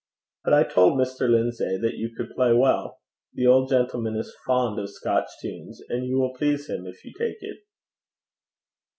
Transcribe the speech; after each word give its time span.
'But 0.43 0.55
I 0.55 0.63
told 0.63 0.97
Mr. 0.99 1.29
Lindsay 1.29 1.77
that 1.77 1.93
you 1.93 2.09
could 2.17 2.31
play 2.31 2.53
well. 2.53 3.01
The 3.35 3.45
old 3.45 3.69
gentleman 3.69 4.15
is 4.15 4.35
fond 4.47 4.79
of 4.79 4.89
Scotch 4.89 5.29
tunes, 5.39 5.79
and 5.89 6.07
you 6.07 6.17
will 6.17 6.33
please 6.33 6.67
him 6.67 6.87
if 6.87 7.05
you 7.05 7.13
take 7.15 7.37
it.' 7.41 7.59